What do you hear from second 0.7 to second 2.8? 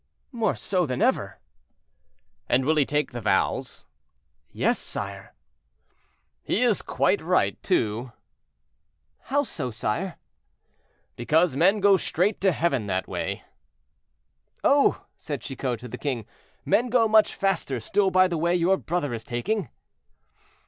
than ever." "And will